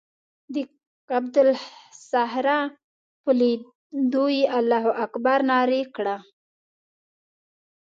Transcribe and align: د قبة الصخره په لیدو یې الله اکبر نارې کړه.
د 0.53 0.55
قبة 1.09 1.35
الصخره 1.47 2.59
په 3.23 3.31
لیدو 3.39 4.25
یې 4.35 4.43
الله 4.57 4.83
اکبر 5.03 5.39
نارې 5.51 5.81
کړه. 5.95 6.15